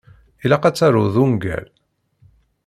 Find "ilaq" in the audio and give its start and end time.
0.43-0.63